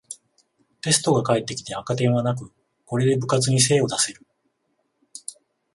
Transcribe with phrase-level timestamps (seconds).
[0.81, 2.51] テストが返ってきて赤点はなく、
[2.85, 4.25] これで部活に精を出せる